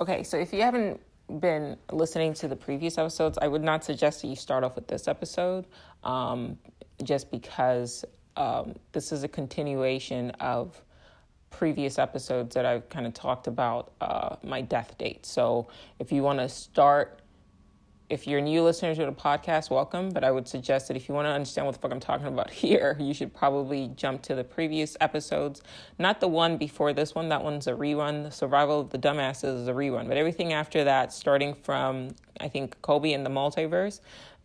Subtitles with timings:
[0.00, 1.00] Okay, so if you haven't
[1.38, 4.88] been listening to the previous episodes, I would not suggest that you start off with
[4.88, 5.66] this episode
[6.02, 6.58] um,
[7.04, 8.04] just because
[8.36, 10.82] um, this is a continuation of
[11.50, 15.24] previous episodes that I've kind of talked about uh, my death date.
[15.24, 15.68] So
[16.00, 17.20] if you want to start
[18.10, 20.10] if you're new listeners to the podcast, welcome.
[20.10, 22.26] But I would suggest that if you want to understand what the fuck I'm talking
[22.26, 25.62] about here, you should probably jump to the previous episodes.
[25.98, 27.28] Not the one before this one.
[27.30, 28.24] That one's a rerun.
[28.24, 30.08] The Survival of the Dumbasses is a rerun.
[30.08, 34.00] But everything after that, starting from I think Kobe and the Multiverse,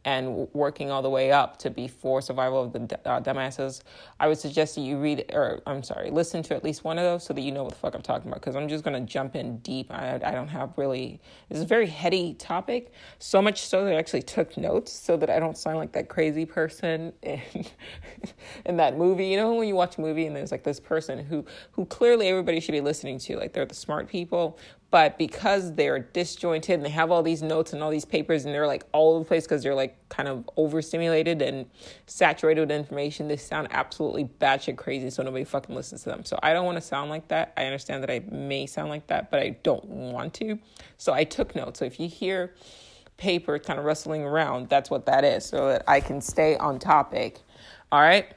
[0.09, 3.81] and working all the way up to before survival of the uh, dumbasses
[4.19, 7.03] i would suggest that you read or i'm sorry listen to at least one of
[7.03, 8.99] those so that you know what the fuck i'm talking about because i'm just to
[9.01, 9.91] jump in deep.
[9.91, 13.97] I, I don't have really it's a very heady topic so much so that i
[13.97, 17.41] actually took notes so that i don't sound like that crazy person in,
[18.65, 19.27] in that movie.
[19.27, 22.27] You know when you watch a movie and there's like this person who who clearly
[22.27, 24.57] everybody should be listening to like they're the smart people
[24.91, 28.53] but because they're disjointed and they have all these notes and all these papers and
[28.53, 31.67] they're like all over the place because they're like kind of overstimulated and
[32.07, 35.11] saturated with information, they sound absolutely batshit crazy.
[35.11, 36.25] So nobody fucking listens to them.
[36.25, 37.53] So I don't want to sound like that.
[37.55, 40.57] I understand that I may sound like that, but I don't want to.
[40.97, 41.79] So I took notes.
[41.79, 42.55] So if you hear
[43.17, 46.79] paper kind of rustling around, that's what that is, so that I can stay on
[46.79, 47.41] topic.
[47.91, 48.31] All right.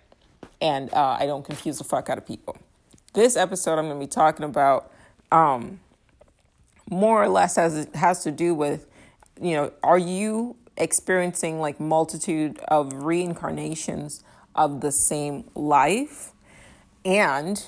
[0.61, 2.59] And uh, I don't confuse the fuck out of people.
[3.14, 4.92] This episode, I'm going to be talking about.
[5.31, 5.81] Um,
[6.92, 8.86] more or less has has to do with
[9.40, 14.22] you know are you experiencing like multitude of reincarnations
[14.54, 16.32] of the same life?
[17.04, 17.64] And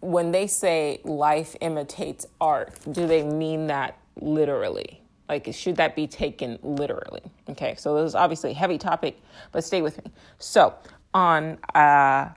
[0.00, 5.00] when they say life imitates art do they mean that literally?
[5.28, 7.22] Like should that be taken literally?
[7.48, 9.20] Okay so this is obviously a heavy topic
[9.52, 10.10] but stay with me.
[10.38, 10.74] So
[11.14, 12.30] on uh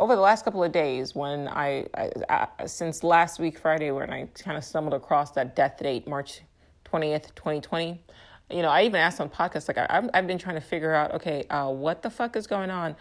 [0.00, 4.10] over the last couple of days, when I, I, I since last week Friday, when
[4.10, 6.40] I kind of stumbled across that death date, March
[6.84, 8.02] twentieth, twenty twenty.
[8.50, 11.14] You know, I even asked on podcasts, like I, I've been trying to figure out,
[11.14, 12.96] okay, uh, what the fuck is going on?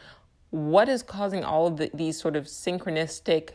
[0.51, 3.51] What is causing all of the, these sort of synchronistic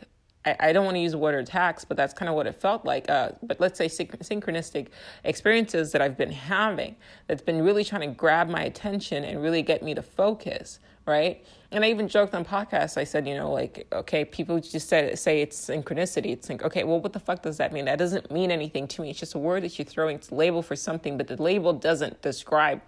[0.46, 2.84] I, don't want to use the word attacks, but that's kind of what it felt
[2.84, 3.08] like.
[3.08, 4.88] Uh, but let's say synchronistic
[5.24, 6.96] experiences that I've been having
[7.26, 11.44] that's been really trying to grab my attention and really get me to focus, right?
[11.70, 12.96] And I even joked on podcasts.
[12.96, 16.26] I said, you know, like, okay, people just say, say it's synchronicity.
[16.26, 17.86] It's like, okay, well, what the fuck does that mean?
[17.86, 19.10] That doesn't mean anything to me.
[19.10, 20.16] It's just a word that you're throwing.
[20.16, 22.80] It's a label for something, but the label doesn't describe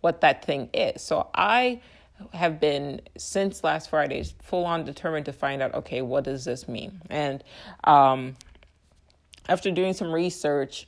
[0.00, 1.02] what that thing is.
[1.02, 1.80] So I
[2.32, 6.68] have been since last Friday full on determined to find out, okay, what does this
[6.68, 7.00] mean?
[7.10, 7.44] And
[7.84, 8.36] um,
[9.48, 10.86] after doing some research,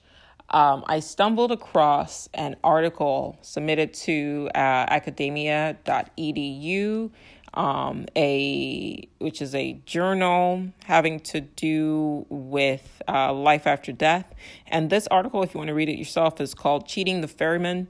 [0.52, 7.10] um, I stumbled across an article submitted to uh, academia.edu,
[7.54, 14.34] um, a which is a journal having to do with uh, life after death.
[14.66, 17.88] And this article, if you want to read it yourself, is called "Cheating the Ferryman: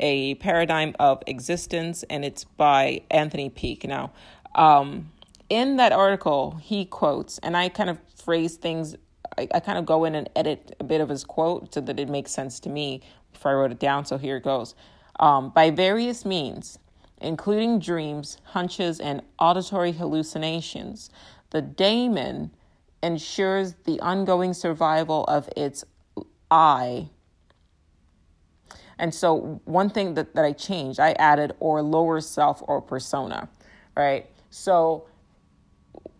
[0.00, 3.86] A Paradigm of Existence," and it's by Anthony Peake.
[3.86, 4.10] Now,
[4.56, 5.12] um,
[5.48, 8.96] in that article, he quotes, and I kind of phrase things
[9.38, 11.98] I, I kind of go in and edit a bit of his quote so that
[11.98, 14.04] it makes sense to me before I wrote it down.
[14.04, 14.74] So here it goes.
[15.20, 16.78] Um, by various means,
[17.20, 21.10] including dreams, hunches, and auditory hallucinations,
[21.50, 22.50] the daemon
[23.02, 25.84] ensures the ongoing survival of its
[26.50, 27.08] I.
[28.98, 33.48] And so, one thing that, that I changed, I added or lower self or persona,
[33.96, 34.26] right?
[34.50, 35.06] So,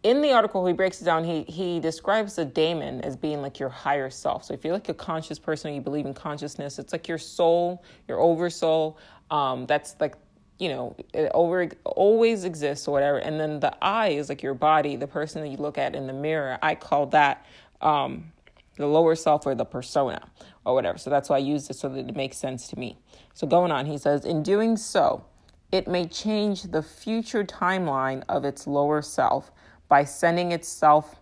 [0.03, 3.61] in the article he breaks it down he he describes the daemon as being like
[3.61, 4.45] your higher self.
[4.45, 7.19] So if you're like a conscious person or you believe in consciousness it's like your
[7.19, 8.99] soul your oversoul
[9.31, 10.17] um, that's like
[10.59, 13.19] you know it over always exists or whatever.
[13.19, 16.07] And then the eye is like your body the person that you look at in
[16.07, 16.59] the mirror.
[16.63, 17.47] I call that
[17.81, 18.33] um,
[18.77, 20.29] the lower self or the persona
[20.65, 20.99] or whatever.
[20.99, 22.99] So that's why i use this so that it makes sense to me.
[23.35, 25.25] So going on he says in doing so
[25.71, 29.51] it may change the future timeline of its lower self
[29.93, 31.21] by sending itself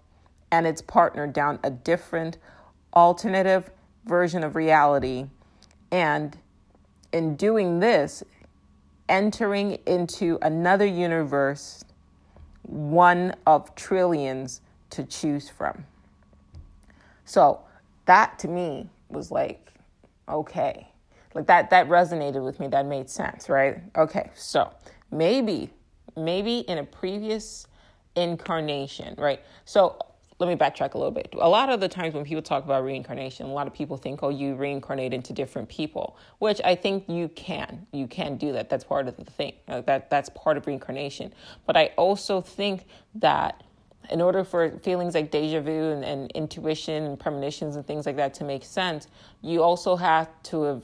[0.52, 2.38] and its partner down a different
[2.94, 3.68] alternative
[4.04, 5.26] version of reality.
[5.90, 6.38] And
[7.12, 8.22] in doing this,
[9.08, 11.84] entering into another universe,
[12.62, 15.84] one of trillions to choose from.
[17.24, 17.62] So
[18.04, 19.72] that to me was like,
[20.28, 20.86] okay.
[21.34, 22.68] Like that that resonated with me.
[22.68, 23.82] That made sense, right?
[23.96, 24.30] Okay.
[24.36, 24.72] So
[25.10, 25.70] maybe
[26.16, 27.66] maybe in a previous
[28.16, 29.40] incarnation, right?
[29.64, 29.98] So
[30.40, 31.34] let me backtrack a little bit.
[31.38, 34.22] A lot of the times when people talk about reincarnation, a lot of people think,
[34.22, 37.86] oh, you reincarnate into different people, which I think you can.
[37.92, 38.70] You can do that.
[38.70, 39.52] That's part of the thing.
[39.66, 41.34] That that's part of reincarnation.
[41.66, 42.86] But I also think
[43.16, 43.62] that
[44.10, 48.16] in order for feelings like deja vu and, and intuition and premonitions and things like
[48.16, 49.08] that to make sense,
[49.42, 50.82] you also have to have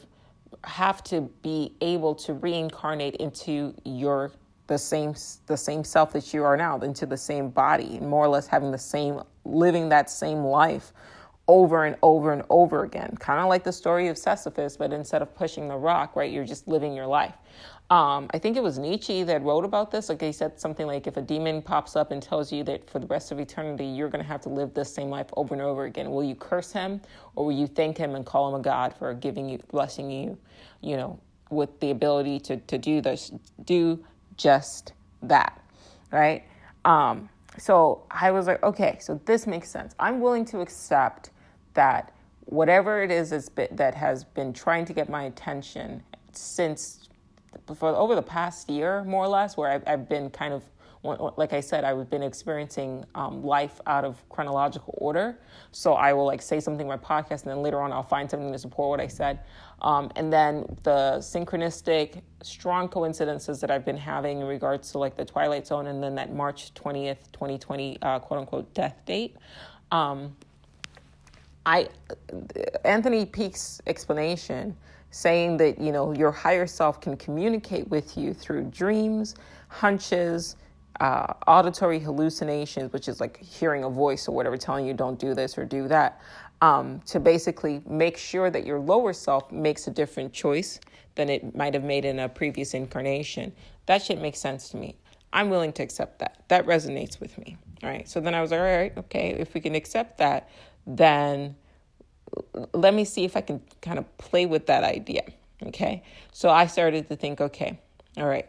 [0.64, 4.32] have to be able to reincarnate into your
[4.66, 5.14] the same
[5.46, 8.70] the same self that you are now into the same body more or less having
[8.70, 10.92] the same living that same life
[11.48, 13.16] over and over and over again.
[13.20, 16.44] Kind of like the story of sisyphus but instead of pushing the rock right you're
[16.44, 17.34] just living your life.
[17.88, 20.08] Um, i think it was nietzsche that wrote about this.
[20.08, 22.98] Like he said something like if a demon pops up and tells you that for
[22.98, 25.62] the rest of eternity you're going to have to live this same life over and
[25.62, 27.00] over again will you curse him
[27.36, 30.36] or will you thank him and call him a god for giving you blessing you
[30.80, 31.20] you know
[31.50, 33.30] with the ability to, to do this
[33.64, 34.04] do
[34.36, 34.92] just
[35.22, 35.60] that,
[36.12, 36.44] right?
[36.84, 37.28] Um,
[37.58, 39.94] so I was like, okay, so this makes sense.
[39.98, 41.30] I'm willing to accept
[41.74, 42.12] that
[42.44, 46.02] whatever it is that has been trying to get my attention
[46.32, 47.08] since
[47.74, 50.62] for over the past year, more or less, where I've, I've been kind of
[51.36, 55.38] like I said, I've been experiencing um, life out of chronological order.
[55.70, 58.30] So I will like say something in my podcast, and then later on I'll find
[58.30, 59.40] something to support what I said.
[59.82, 65.16] Um, and then the synchronistic, strong coincidences that I've been having in regards to like
[65.16, 69.36] the Twilight Zone, and then that March twentieth, twenty twenty, uh, quote unquote death date.
[69.92, 70.34] Um,
[71.66, 71.88] I
[72.84, 74.76] Anthony Peake's explanation
[75.10, 79.34] saying that you know your higher self can communicate with you through dreams,
[79.68, 80.56] hunches,
[81.00, 85.34] uh, auditory hallucinations, which is like hearing a voice or whatever telling you don't do
[85.34, 86.20] this or do that,
[86.60, 90.80] um, to basically make sure that your lower self makes a different choice
[91.14, 93.52] than it might have made in a previous incarnation.
[93.86, 94.96] That shit makes sense to me.
[95.32, 96.44] I'm willing to accept that.
[96.48, 97.56] That resonates with me.
[97.82, 98.08] All right.
[98.08, 100.48] So then I was like, all right, okay, if we can accept that,
[100.86, 101.56] then
[102.72, 105.22] let me see if I can kind of play with that idea.
[105.62, 106.02] Okay.
[106.32, 107.78] So I started to think, okay,
[108.16, 108.48] all right,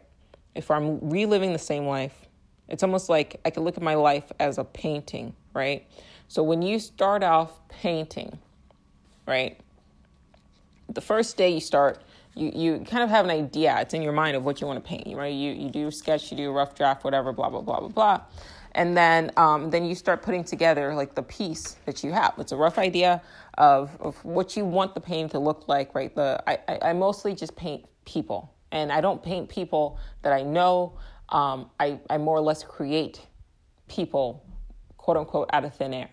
[0.56, 2.26] if I'm reliving the same life,
[2.70, 5.88] it's almost like I could look at my life as a painting, right?
[6.28, 8.38] So when you start off painting,
[9.26, 9.60] right?
[10.90, 12.02] The first day you start,
[12.36, 13.78] you, you kind of have an idea.
[13.80, 15.34] It's in your mind of what you want to paint, right?
[15.34, 18.22] You, you do sketch, you do a rough draft, whatever, blah, blah, blah, blah, blah.
[18.74, 22.34] And then, um, then you start putting together like the piece that you have.
[22.38, 23.22] It's a rough idea
[23.58, 26.14] of, of what you want the painting to look like, right?
[26.14, 30.44] The, I, I, I mostly just paint people and I don't paint people that I
[30.44, 30.94] know
[31.30, 33.22] um, I, I more or less create
[33.88, 34.44] people,
[34.98, 36.10] quote unquote, out of thin air.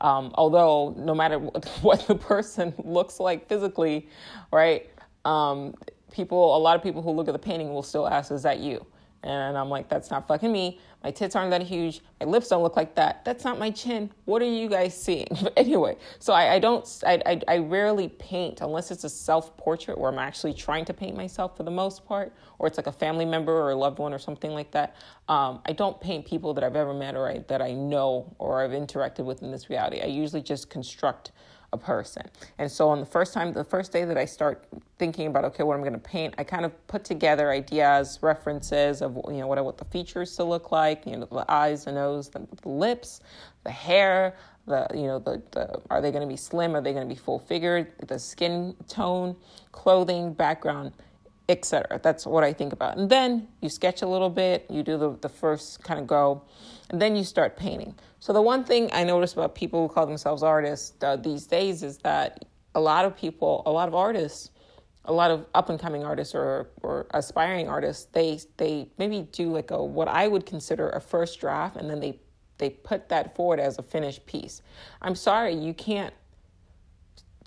[0.00, 1.38] Um, although, no matter
[1.82, 4.08] what the person looks like physically,
[4.52, 4.90] right,
[5.24, 5.74] um,
[6.12, 8.60] people, a lot of people who look at the painting will still ask, Is that
[8.60, 8.84] you?
[9.22, 10.80] And I'm like, That's not fucking me.
[11.02, 12.00] My tits aren't that huge.
[12.20, 13.24] My lips don't look like that.
[13.24, 14.10] That's not my chin.
[14.24, 15.28] What are you guys seeing?
[15.42, 19.56] But anyway, so I, I don't, I, I, I rarely paint unless it's a self
[19.56, 22.88] portrait where I'm actually trying to paint myself for the most part, or it's like
[22.88, 24.96] a family member or a loved one or something like that.
[25.28, 28.62] Um, I don't paint people that I've ever met or I, that I know or
[28.62, 30.00] I've interacted with in this reality.
[30.00, 31.32] I usually just construct
[31.72, 32.22] a person.
[32.58, 34.66] And so on the first time, the first day that I start
[34.98, 39.02] thinking about, okay, what I'm going to paint, I kind of put together ideas, references
[39.02, 41.84] of, you know, what I want the features to look like, you know, the eyes,
[41.84, 43.20] the nose, the, the lips,
[43.64, 44.36] the hair,
[44.66, 46.74] the, you know, the, the are they going to be slim?
[46.74, 47.92] Are they going to be full figured?
[48.06, 49.36] The skin tone,
[49.72, 50.92] clothing, background,
[51.48, 52.00] etc.
[52.02, 52.96] That's what I think about.
[52.96, 56.42] And then you sketch a little bit, you do the, the first kind of go,
[56.90, 57.94] and then you start painting.
[58.20, 61.82] So the one thing I notice about people who call themselves artists uh, these days
[61.82, 62.44] is that
[62.74, 64.50] a lot of people, a lot of artists,
[65.04, 69.52] a lot of up and coming artists or, or aspiring artists, they they maybe do
[69.52, 72.18] like a what I would consider a first draft, and then they
[72.58, 74.62] they put that forward as a finished piece.
[75.00, 76.12] I'm sorry, you can't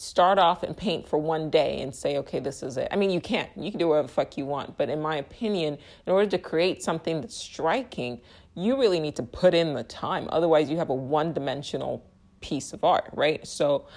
[0.01, 2.87] start off and paint for one day and say, okay, this is it.
[2.91, 3.49] I mean, you can't.
[3.55, 4.77] You can do whatever the fuck you want.
[4.77, 8.21] But in my opinion, in order to create something that's striking,
[8.55, 10.27] you really need to put in the time.
[10.31, 12.05] Otherwise, you have a one dimensional
[12.41, 13.45] piece of art, right?
[13.47, 13.87] So,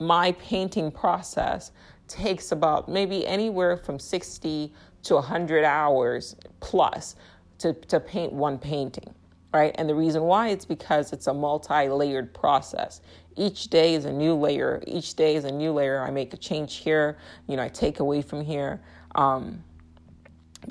[0.00, 1.70] my painting process
[2.08, 4.72] takes about maybe anywhere from 60
[5.04, 7.16] to 100 hours plus
[7.58, 9.14] to, to paint one painting,
[9.54, 9.72] right?
[9.78, 13.00] And the reason why it's because it's a multi layered process.
[13.36, 14.82] Each day is a new layer.
[14.86, 16.02] Each day is a new layer.
[16.02, 18.80] I make a change here, you know, I take away from here.
[19.14, 19.62] Um,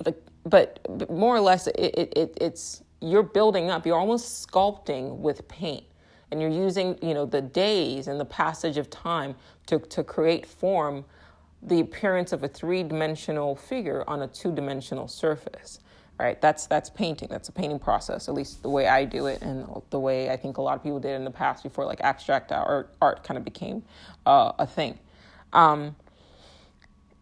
[0.04, 3.86] but, but more or less, it, it, it, it's you're building up.
[3.86, 5.86] You're almost sculpting with paint,
[6.32, 9.36] and you're using you know the days and the passage of time
[9.68, 11.04] to to create form,
[11.62, 15.80] the appearance of a three dimensional figure on a two dimensional surface
[16.20, 19.42] right that's that's painting that's a painting process at least the way i do it
[19.42, 22.02] and the way i think a lot of people did in the past before like
[22.02, 23.84] abstract art art kind of became
[24.26, 24.98] uh, a thing
[25.54, 25.96] um,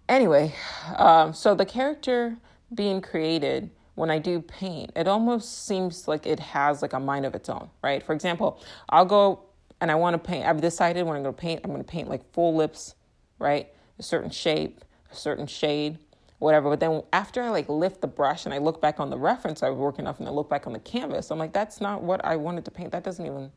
[0.09, 0.53] anyway
[0.97, 2.37] um, so the character
[2.73, 7.25] being created when I do paint, it almost seems like it has like a mind
[7.25, 8.01] of its own, right?
[8.01, 9.41] For example, I'll go
[9.79, 10.45] and I want to paint.
[10.45, 12.95] I've decided when I'm going to paint, I'm going to paint like full lips,
[13.39, 13.69] right?
[13.99, 15.99] A certain shape, a certain shade,
[16.41, 16.69] whatever.
[16.69, 19.61] But then after I like lift the brush and I look back on the reference
[19.61, 22.01] I was working off and I look back on the canvas, I'm like, that's not
[22.01, 22.91] what I wanted to paint.
[22.91, 23.51] That doesn't even.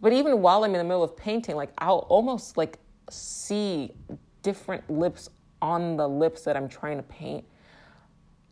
[0.00, 2.78] But even while I'm in the middle of painting, like I'll almost like
[3.10, 3.92] see
[4.42, 5.30] different lips
[5.62, 7.44] on the lips that I'm trying to paint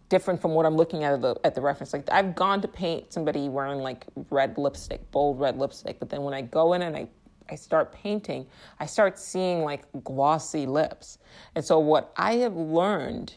[0.09, 1.93] different from what I'm looking at the, at the reference.
[1.93, 6.23] Like I've gone to paint somebody wearing like red lipstick, bold red lipstick, but then
[6.23, 7.09] when I go in and I
[7.49, 8.47] I start painting,
[8.81, 11.19] I start seeing like glossy lips.
[11.55, 13.37] And so what I have learned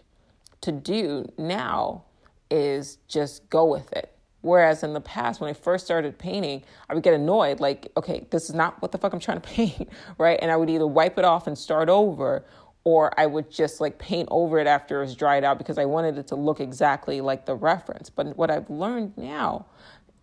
[0.62, 2.04] to do now
[2.51, 4.13] is just go with it.
[4.42, 8.25] Whereas in the past, when I first started painting, I would get annoyed, like, okay,
[8.30, 10.39] this is not what the fuck I'm trying to paint, right?
[10.42, 12.46] And I would either wipe it off and start over,
[12.86, 15.86] or I would just like paint over it after it was dried out because I
[15.86, 18.10] wanted it to look exactly like the reference.
[18.10, 19.66] But what I've learned now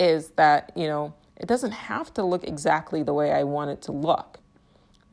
[0.00, 3.82] is that, you know, it doesn't have to look exactly the way I want it
[3.82, 4.40] to look,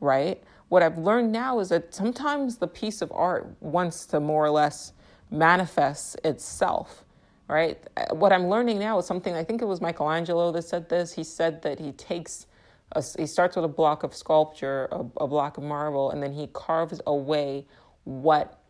[0.00, 0.42] right?
[0.68, 4.50] What I've learned now is that sometimes the piece of art wants to more or
[4.50, 4.92] less
[5.30, 7.04] manifest itself,
[7.48, 7.78] right?
[8.10, 11.12] What I'm learning now is something, I think it was Michelangelo that said this.
[11.12, 12.46] He said that he takes
[12.92, 16.32] a, he starts with a block of sculpture, a, a block of marble, and then
[16.32, 17.66] he carves away
[18.04, 18.60] what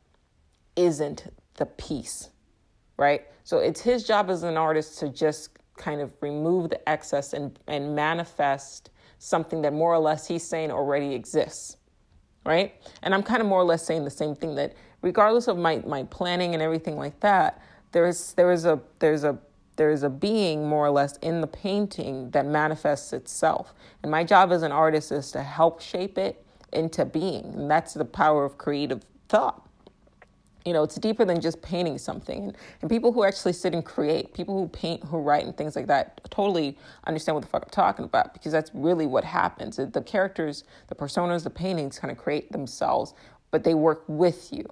[0.77, 2.31] isn't the piece,
[2.97, 3.27] right?
[3.45, 7.59] So it's his job as an artist to just kind of remove the excess and,
[7.67, 11.77] and manifest something that more or less he's saying already exists,
[12.47, 12.75] right?
[13.03, 15.83] And I'm kind of more or less saying the same thing that regardless of my,
[15.87, 17.61] my planning and everything like that,
[17.93, 19.39] there's there is a there's a
[19.77, 23.75] there's a being more or less in the painting that manifests itself.
[24.03, 27.53] And my job as an artist is to help shape it into being.
[27.55, 29.69] And that's the power of creative thought.
[30.65, 32.55] You know, it's deeper than just painting something.
[32.81, 35.89] And people who actually sit and create, people who paint, who write, and things like
[35.89, 39.77] that, totally understand what the fuck I'm talking about because that's really what happens.
[39.77, 43.13] The characters, the personas, the paintings kind of create themselves,
[43.51, 44.67] but they work with you,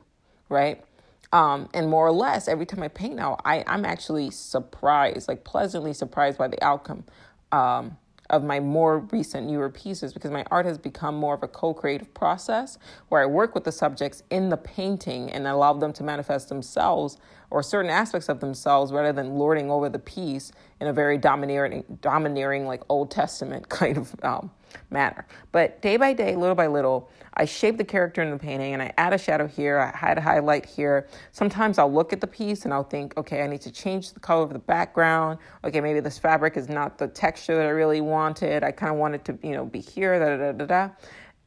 [0.53, 0.85] right?
[1.33, 5.45] Um, and more or less, every time I paint now, I, I'm actually surprised, like
[5.45, 7.05] pleasantly surprised by the outcome
[7.51, 7.97] um,
[8.29, 11.73] of my more recent, newer pieces because my art has become more of a co
[11.73, 12.79] creative process
[13.09, 17.17] where I work with the subjects in the painting and allow them to manifest themselves
[17.51, 21.85] or certain aspects of themselves rather than lording over the piece in a very domineering,
[22.03, 24.51] domineering like Old Testament kind of um,
[24.91, 25.27] manner.
[25.51, 28.83] But day by day, little by little, I shape the character in the painting and
[28.83, 31.09] I add a shadow here, I add a highlight here.
[31.33, 34.21] Sometimes I'll look at the piece and I'll think, okay, I need to change the
[34.21, 35.39] color of the background.
[35.65, 38.63] Okay, maybe this fabric is not the texture that I really wanted.
[38.63, 40.95] I kind of want it to, you know, be here, da da da da.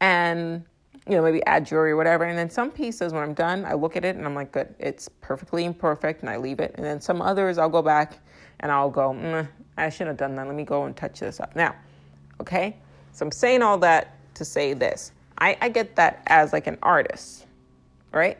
[0.02, 0.66] And
[1.08, 2.24] you know, maybe add jewelry or whatever.
[2.24, 4.74] And then some pieces, when I'm done, I look at it and I'm like, good,
[4.80, 6.74] it's perfectly imperfect, and I leave it.
[6.76, 8.18] And then some others, I'll go back
[8.62, 10.48] and I'll go, mm, I shouldn't have done that.
[10.48, 11.56] Let me go and touch this up.
[11.56, 11.76] Now,
[12.42, 12.78] okay,
[13.16, 15.14] so I'm saying all that to say this.
[15.38, 17.46] I, I get that as like an artist,
[18.12, 18.38] right?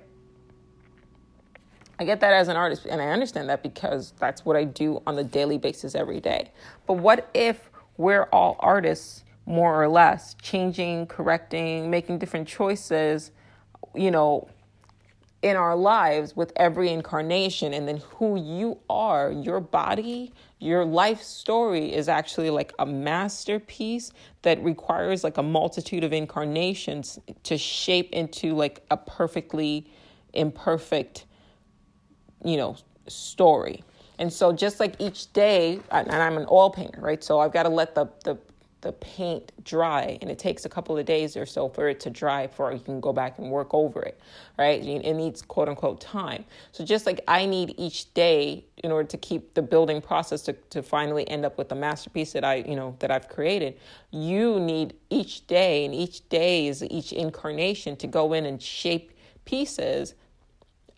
[1.98, 5.02] I get that as an artist, and I understand that because that's what I do
[5.08, 6.52] on a daily basis every day.
[6.88, 13.32] But what if we're all artists, more or less, changing, correcting, making different choices,
[13.94, 14.50] you know,
[15.46, 17.72] in our lives with every incarnation.
[17.72, 24.12] And then who you are your body your life story is actually like a masterpiece
[24.42, 29.86] that requires like a multitude of incarnations to shape into like a perfectly
[30.34, 31.26] imperfect
[32.44, 32.76] you know
[33.08, 33.84] story.
[34.18, 37.24] And so just like each day and i'm an oil painter right?
[37.24, 38.36] So i've got to let the the
[38.82, 42.10] the paint dry and it takes a couple of days or so for it to
[42.10, 44.20] dry before you can go back and work over it
[44.58, 44.82] right?
[44.84, 46.46] It needs quote unquote time.
[46.72, 50.54] So just like i need each day in order to keep the building process to,
[50.70, 53.80] to finally end up with the masterpiece that i you know that i've created
[54.12, 59.12] you need each day and each day is each incarnation to go in and shape
[59.46, 60.16] pieces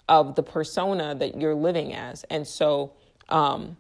[0.10, 2.24] of the persona that you're living as.
[2.30, 2.94] And so
[3.30, 3.78] um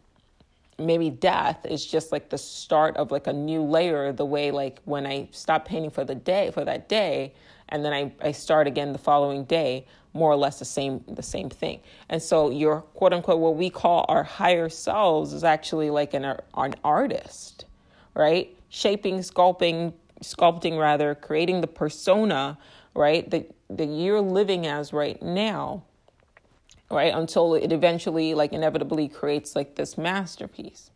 [0.80, 4.80] maybe death is just like the start of like a new layer the way like
[4.86, 7.34] when i stop painting for the day for that day
[7.70, 11.24] and then I, I start again the following day more or less the same the
[11.24, 11.80] same thing.
[12.10, 16.26] And so your quote unquote what we call our higher selves is actually like an,
[16.26, 17.66] an artist
[18.14, 18.56] right?
[18.70, 19.94] Shaping sculpting
[20.24, 22.58] sculpting rather creating the persona
[22.96, 25.84] right that that you're living as right now
[26.90, 27.14] right?
[27.14, 30.92] Until it eventually, like, inevitably creates like this masterpiece,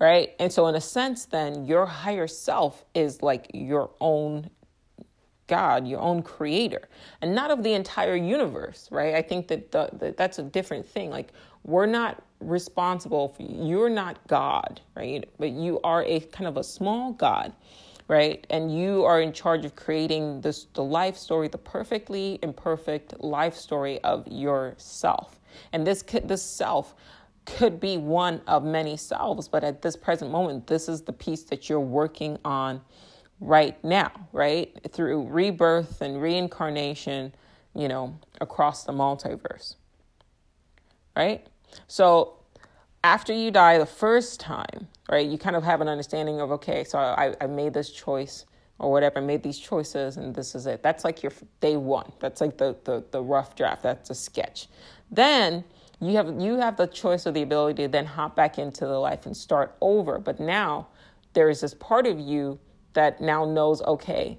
[0.00, 0.34] right?
[0.38, 4.50] And so, in a sense, then your higher self is like your own
[5.46, 6.88] God, your own creator,
[7.20, 9.14] and not of the entire universe, right?
[9.14, 11.10] I think that the, the, that's a different thing.
[11.10, 11.32] Like,
[11.64, 15.28] we're not responsible for you're not God, right?
[15.38, 17.52] But you are a kind of a small God,
[18.08, 18.46] right?
[18.50, 23.54] And you are in charge of creating this the life story, the perfectly imperfect life
[23.54, 25.40] story of yourself.
[25.72, 26.94] And this could, this self
[27.46, 31.44] could be one of many selves, but at this present moment, this is the piece
[31.44, 32.80] that you're working on
[33.40, 34.76] right now, right?
[34.90, 37.34] Through rebirth and reincarnation,
[37.74, 39.76] you know, across the multiverse.
[41.14, 41.46] Right?
[41.86, 42.34] So
[43.02, 46.84] after you die the first time, right, you kind of have an understanding of, okay,
[46.84, 48.44] so I, I made this choice
[48.78, 50.82] or whatever, I made these choices and this is it.
[50.82, 52.12] That's like your day one.
[52.18, 53.82] That's like the, the, the rough draft.
[53.82, 54.68] That's a sketch.
[55.10, 55.64] Then
[56.00, 58.98] you have you have the choice or the ability to then hop back into the
[58.98, 60.18] life and start over.
[60.18, 60.88] But now
[61.32, 62.58] there is this part of you
[62.92, 64.38] that now knows, okay,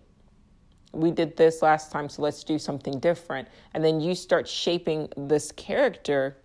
[0.91, 3.47] we did this last time, so let's do something different.
[3.73, 6.37] And then you start shaping this character,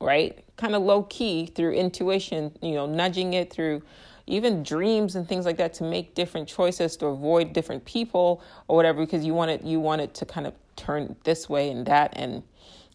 [0.00, 0.44] right?
[0.56, 3.82] Kind of low key through intuition, you know, nudging it through
[4.26, 8.74] even dreams and things like that to make different choices to avoid different people or
[8.74, 11.86] whatever because you want it you want it to kind of turn this way and
[11.86, 12.42] that and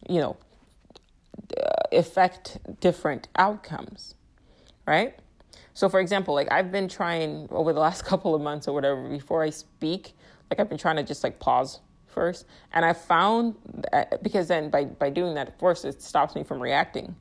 [0.10, 0.36] you know
[1.58, 4.16] uh, affect different outcomes,
[4.88, 5.16] right?
[5.74, 9.08] So, for example, like I've been trying over the last couple of months or whatever,
[9.10, 10.14] before I speak,
[10.50, 11.80] like I've been trying to just like pause
[12.12, 12.46] first.
[12.74, 13.56] And I found
[13.92, 17.16] that, because then by, by doing that, first, it stops me from reacting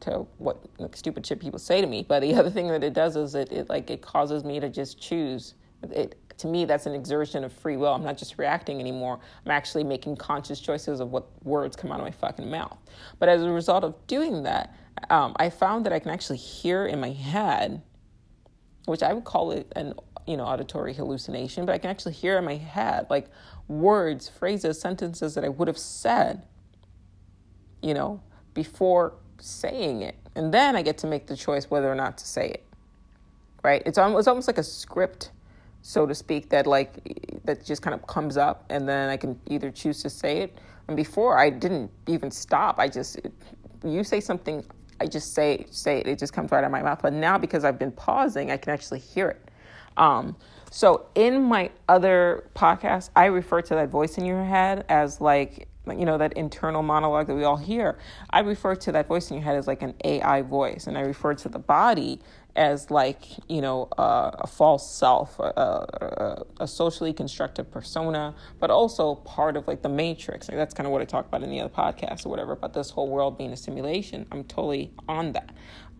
[0.00, 2.04] to what like, stupid shit people say to me.
[2.06, 4.68] But the other thing that it does is it, it like it causes me to
[4.68, 5.54] just choose.
[5.90, 7.94] It to me that's an exertion of free will.
[7.94, 9.18] I'm not just reacting anymore.
[9.44, 12.76] I'm actually making conscious choices of what words come out of my fucking mouth.
[13.18, 14.74] But as a result of doing that,
[15.10, 17.82] um, I found that I can actually hear in my head,
[18.86, 19.94] which I would call it an
[20.26, 23.28] you know auditory hallucination, but I can actually hear in my head like
[23.68, 26.42] words, phrases, sentences that I would have said,
[27.82, 28.20] you know,
[28.54, 32.26] before saying it, and then I get to make the choice whether or not to
[32.26, 32.64] say it.
[33.62, 33.82] Right?
[33.84, 35.30] It's almost, it's almost like a script
[35.86, 36.94] so to speak, that like
[37.44, 40.58] that just kind of comes up, and then I can either choose to say it.
[40.88, 42.80] And before, I didn't even stop.
[42.80, 43.20] I just
[43.84, 44.64] you say something,
[45.00, 46.08] I just say say it.
[46.08, 46.98] It just comes right out of my mouth.
[47.02, 49.48] But now, because I've been pausing, I can actually hear it.
[49.96, 50.34] Um,
[50.70, 55.68] so in my other podcast, I refer to that voice in your head as like
[55.86, 57.98] you know that internal monologue that we all hear.
[58.30, 61.02] I refer to that voice in your head as like an AI voice, and I
[61.02, 62.20] refer to the body
[62.56, 68.70] as like you know uh, a false self, a, a, a, socially constructed persona, but
[68.70, 70.48] also part of like the matrix.
[70.48, 72.72] Like, that's kind of what I talk about in the other podcast or whatever about
[72.72, 74.26] this whole world being a simulation.
[74.32, 75.50] I'm totally on that.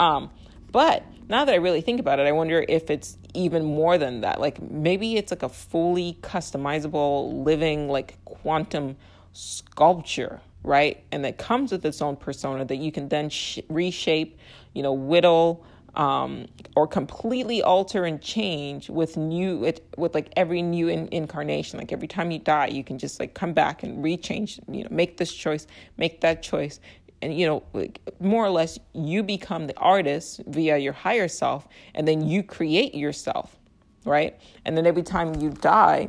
[0.01, 0.31] Um,
[0.73, 4.23] but now that I really think about it, I wonder if it's even more than
[4.23, 4.41] that.
[4.41, 8.97] Like maybe it's like a fully customizable, living like quantum
[9.33, 11.05] sculpture, right?
[11.13, 14.39] And that comes with its own persona that you can then sh- reshape,
[14.73, 15.65] you know, whittle
[15.97, 16.47] um,
[16.77, 21.91] or completely alter and change with new with, with like every new in, incarnation like
[21.91, 25.17] every time you die you can just like come back and rechange you know make
[25.17, 26.81] this choice make that choice
[27.23, 31.67] and you know like, more or less you become the artist via your higher self
[31.95, 33.57] and then you create yourself
[34.05, 36.09] right and then every time you die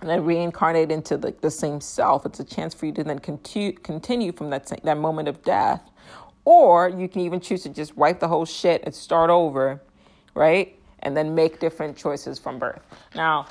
[0.00, 3.18] and then reincarnate into the, the same self it's a chance for you to then
[3.18, 5.92] continue continue from that that moment of death
[6.44, 9.80] or you can even choose to just wipe the whole shit and start over,
[10.34, 10.78] right?
[11.00, 12.82] And then make different choices from birth.
[13.14, 13.46] Now,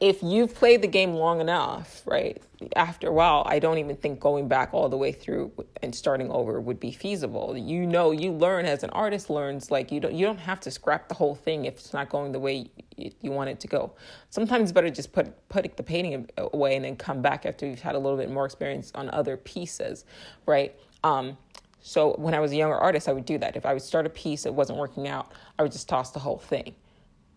[0.00, 2.40] if you've played the game long enough, right,
[2.76, 6.30] after a while, I don't even think going back all the way through and starting
[6.30, 7.56] over would be feasible.
[7.56, 10.70] You know, you learn as an artist learns, like you don't you don't have to
[10.70, 13.92] scrap the whole thing if it's not going the way you want it to go.
[14.30, 17.80] Sometimes it's better just put put the painting away and then come back after you've
[17.80, 20.04] had a little bit more experience on other pieces,
[20.46, 20.76] right?
[21.02, 21.36] Um,
[21.80, 23.56] so when I was a younger artist, I would do that.
[23.56, 26.18] If I would start a piece that wasn't working out, I would just toss the
[26.18, 26.74] whole thing,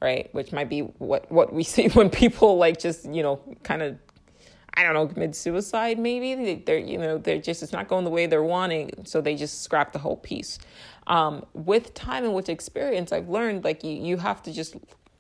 [0.02, 0.34] right?
[0.34, 3.98] Which might be what what we see when people like just you know kind of
[4.74, 6.00] I don't know commit suicide.
[6.00, 9.36] Maybe they're you know they're just it's not going the way they're wanting, so they
[9.36, 10.60] just scrap the whole piece.
[11.08, 14.76] Um, with time and with experience, I've learned like you you have to just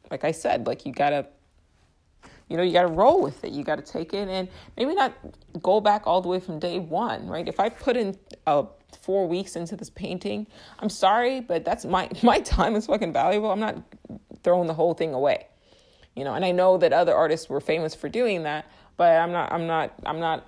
[0.09, 1.27] like I said, like you gotta
[2.49, 4.93] you know you got to roll with it you got to take it and maybe
[4.93, 5.13] not
[5.63, 8.13] go back all the way from day one right if i put in
[8.45, 8.65] a
[8.95, 10.47] four weeks into this painting.
[10.79, 13.51] I'm sorry, but that's my my time is fucking valuable.
[13.51, 13.77] I'm not
[14.43, 15.47] throwing the whole thing away.
[16.15, 18.65] You know, and I know that other artists were famous for doing that,
[18.97, 20.45] but I'm not I'm not I'm not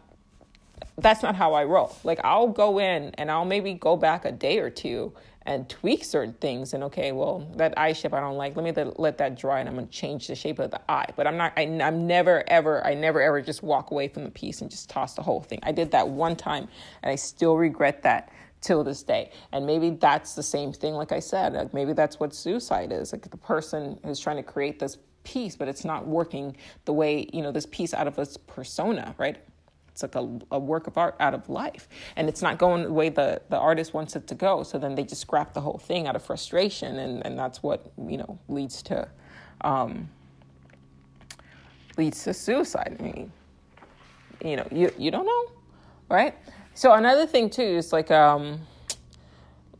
[0.97, 1.95] that's not how I roll.
[2.03, 5.13] Like I'll go in and I'll maybe go back a day or two
[5.45, 8.55] and tweak certain things and okay, well that eye shape I don't like.
[8.55, 11.07] Let me let that dry and I'm gonna change the shape of the eye.
[11.15, 11.53] But I'm not.
[11.55, 12.85] I, am never ever.
[12.85, 15.59] I never ever just walk away from the piece and just toss the whole thing.
[15.63, 16.67] I did that one time
[17.01, 18.31] and I still regret that
[18.63, 19.29] till this day.
[19.51, 23.11] And maybe that's the same thing, like I said, like maybe that's what suicide is.
[23.11, 27.27] Like the person is trying to create this piece, but it's not working the way,
[27.31, 29.37] you know, this piece out of its persona, right?
[29.89, 31.87] It's like a, a work of art out of life.
[32.15, 34.63] And it's not going the way the, the artist wants it to go.
[34.63, 36.97] So then they just scrap the whole thing out of frustration.
[36.97, 39.07] And, and that's what, you know, leads to,
[39.61, 40.09] um,
[41.95, 42.97] leads to suicide.
[42.99, 43.31] I mean,
[44.43, 45.51] you know, you, you don't know,
[46.09, 46.35] right?
[46.75, 48.61] So another thing too is like, um,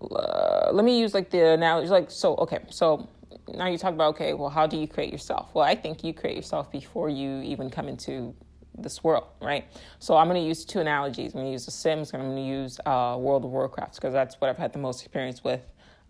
[0.02, 3.10] uh, let me use like the analogy, like, so, okay, so
[3.54, 5.50] now you talk about, okay, well, how do you create yourself?
[5.54, 8.36] Well, I think you create yourself before you even come into
[8.78, 9.66] this world, right?
[10.00, 11.34] So I'm going to use two analogies.
[11.34, 13.96] I'm going to use The Sims and I'm going to use uh, World of Warcraft
[13.96, 15.62] because that's what I've had the most experience with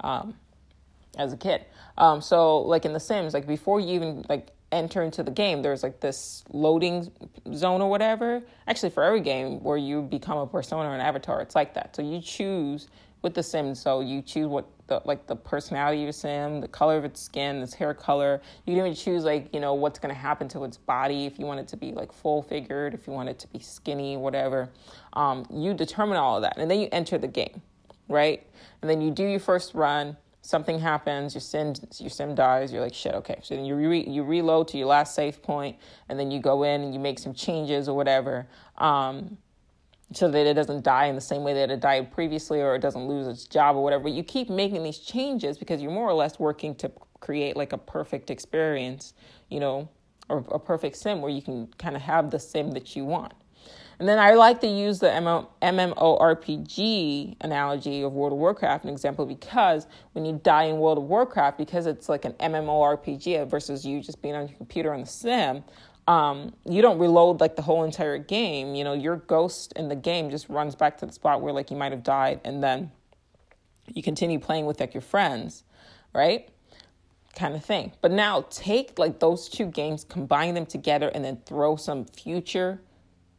[0.01, 0.35] um,
[1.17, 1.65] as a kid.
[1.97, 5.61] Um, so like in The Sims, like before you even like enter into the game,
[5.61, 7.11] there's like this loading
[7.53, 8.41] zone or whatever.
[8.67, 11.95] Actually, for every game where you become a persona or an avatar, it's like that.
[11.95, 12.87] So you choose
[13.23, 13.73] with the sim.
[13.73, 17.21] So you choose what the like the personality of your sim, the color of its
[17.21, 18.41] skin, its hair color.
[18.65, 21.39] You can even choose like you know what's going to happen to its body if
[21.39, 24.17] you want it to be like full figured, if you want it to be skinny,
[24.17, 24.69] whatever.
[25.13, 27.61] Um, you determine all of that, and then you enter the game,
[28.09, 28.45] right?
[28.81, 30.17] And then you do your first run.
[30.45, 32.73] Something happens, your sim your sim dies.
[32.73, 33.13] You're like shit.
[33.15, 35.77] Okay, so then you re- you reload to your last save point,
[36.09, 38.45] and then you go in and you make some changes or whatever.
[38.77, 39.37] Um,
[40.11, 42.81] so that it doesn't die in the same way that it died previously or it
[42.81, 44.03] doesn't lose its job or whatever.
[44.03, 47.71] But you keep making these changes because you're more or less working to create like
[47.71, 49.13] a perfect experience,
[49.49, 49.87] you know,
[50.27, 53.33] or a perfect sim where you can kind of have the sim that you want.
[54.03, 55.07] And then I like to use the
[55.61, 61.05] MMORPG analogy of World of Warcraft, an example, because when you die in World of
[61.05, 65.07] Warcraft, because it's like an MMORPG versus you just being on your computer on the
[65.07, 65.63] sim,
[66.09, 68.75] um, you don't reload like the whole entire game.
[68.75, 71.71] You know, your ghost in the game just runs back to the spot where like
[71.71, 72.91] you might have died, and then
[73.93, 75.63] you continue playing with like your friends,
[76.13, 76.49] right?
[77.37, 77.93] Kind of thing.
[78.01, 82.81] But now take like those two games, combine them together, and then throw some future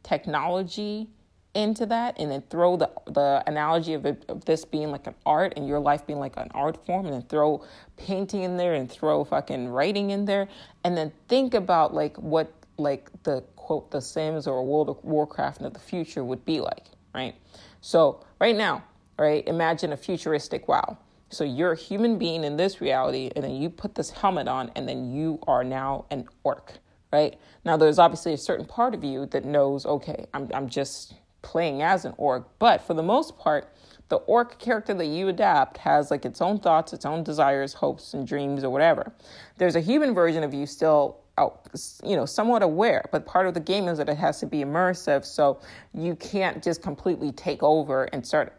[0.05, 1.09] technology
[1.55, 5.15] into that and then throw the the analogy of, it, of this being like an
[5.25, 7.63] art and your life being like an art form and then throw
[7.97, 10.47] painting in there and throw fucking writing in there.
[10.83, 15.61] And then think about like what like the quote the sims or world of warcraft
[15.61, 17.35] of the future would be like right?
[17.79, 18.83] So right now
[19.17, 20.97] right imagine a futuristic wow.
[21.29, 24.71] So you're a human being in this reality and then you put this helmet on
[24.75, 26.79] and then you are now an orc
[27.15, 31.15] right now there's obviously a certain part of you that knows okay i'm, I'm just
[31.45, 33.71] playing as an orc, but for the most part,
[34.09, 38.13] the orc character that you adapt has like its own thoughts, its own desires, hopes,
[38.13, 39.13] and dreams, or whatever.
[39.57, 41.67] There's a human version of you still out,
[42.03, 44.59] you know, somewhat aware, but part of the game is that it has to be
[44.63, 45.59] immersive, so
[45.93, 48.57] you can't just completely take over and start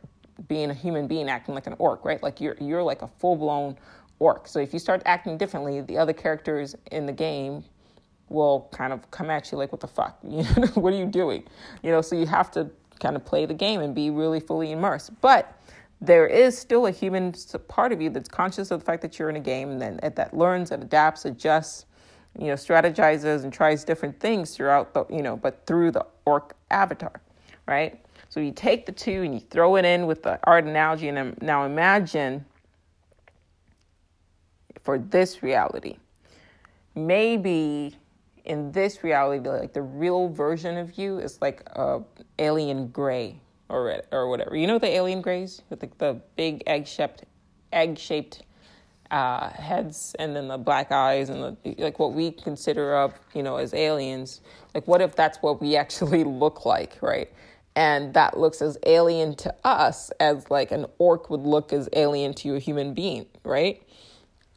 [0.49, 2.23] being a human being acting like an orc, right?
[2.23, 3.77] Like you're you're like a full blown
[4.21, 4.47] orc.
[4.47, 7.64] So if you start acting differently, the other characters in the game
[8.29, 10.19] will kind of come at you like, what the fuck?
[10.29, 11.45] You know, what are you doing?
[11.83, 14.73] You know, so you have to kind of play the game and be really fully
[14.73, 15.21] immersed.
[15.21, 15.61] But
[16.01, 17.35] there is still a human
[17.69, 20.01] part of you that's conscious of the fact that you're in a game and then
[20.03, 21.87] that learns and adapts, adjusts,
[22.39, 26.55] you know, strategizes and tries different things throughout the, you know, but through the orc
[26.71, 27.21] avatar,
[27.67, 28.01] right?
[28.29, 31.41] So you take the two and you throw it in with the art analogy and
[31.41, 32.45] now imagine
[34.83, 35.97] for this reality.
[36.95, 37.97] Maybe
[38.46, 42.00] in this reality, like the real version of you is like a
[42.38, 44.56] alien gray or or whatever.
[44.56, 47.24] You know the alien grays with the, the big egg shaped
[47.72, 48.42] egg shaped
[49.11, 53.42] uh, heads and then the black eyes and the, like what we consider of you
[53.42, 54.40] know as aliens.
[54.74, 57.30] Like what if that's what we actually look like, right?
[57.74, 62.32] And that looks as alien to us as like an orc would look as alien
[62.35, 63.82] to a human being, right?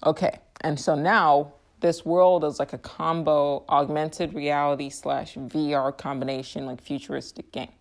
[0.06, 6.65] Okay, and so now this world is like a combo augmented reality slash VR combination,
[6.65, 7.72] like futuristic game,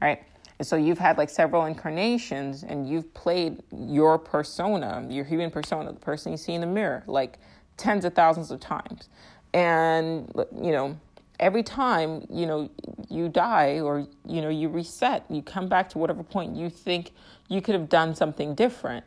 [0.00, 0.22] right?
[0.58, 5.92] And so you've had like several incarnations and you've played your persona, your human persona,
[5.92, 7.38] the person you see in the mirror, like
[7.76, 9.08] tens of thousands of times.
[9.54, 10.98] And, you know,
[11.40, 12.70] every time, you know,
[13.08, 17.12] you die or, you know, you reset, you come back to whatever point you think
[17.48, 19.04] you could have done something different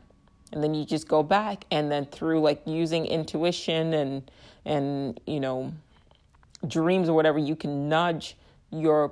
[0.53, 4.31] and then you just go back and then through like using intuition and
[4.65, 5.73] and you know
[6.67, 8.37] dreams or whatever you can nudge
[8.71, 9.11] your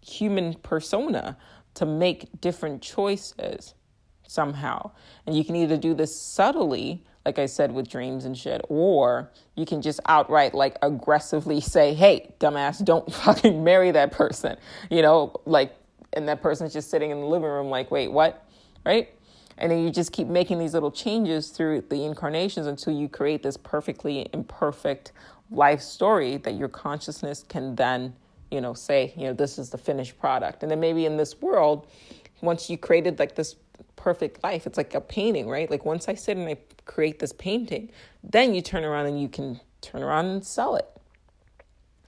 [0.00, 1.36] human persona
[1.74, 3.74] to make different choices
[4.26, 4.90] somehow
[5.26, 9.30] and you can either do this subtly like i said with dreams and shit or
[9.54, 14.56] you can just outright like aggressively say hey dumbass don't fucking marry that person
[14.90, 15.76] you know like
[16.14, 18.46] and that person's just sitting in the living room like wait what
[18.86, 19.08] right?
[19.58, 23.42] And then you just keep making these little changes through the incarnations until you create
[23.42, 25.12] this perfectly imperfect
[25.50, 28.14] life story that your consciousness can then,
[28.50, 30.62] you know, say, you know, this is the finished product.
[30.62, 31.86] And then maybe in this world,
[32.42, 33.56] once you created like this
[33.96, 35.70] perfect life, it's like a painting, right?
[35.70, 37.90] Like once I sit and I create this painting,
[38.22, 40.86] then you turn around and you can turn around and sell it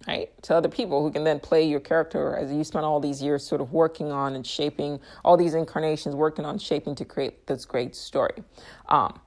[0.07, 0.31] right?
[0.45, 3.47] To other people who can then play your character as you spent all these years
[3.47, 7.65] sort of working on and shaping all these incarnations working on shaping to create this
[7.65, 8.43] great story.
[8.89, 9.21] Um,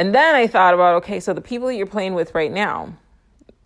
[0.00, 2.92] and then i thought about okay so the people you're playing with right now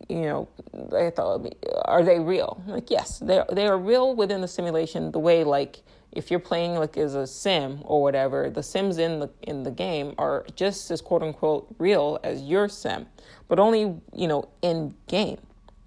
[0.08, 0.48] you know
[0.96, 1.46] i thought
[1.86, 2.62] are they real?
[2.66, 6.74] Like yes they they are real within the simulation the way like if you're playing
[6.74, 10.90] like as a sim or whatever the sims in the in the game are just
[10.90, 13.06] as quote unquote real as your sim
[13.48, 15.38] but only you know in game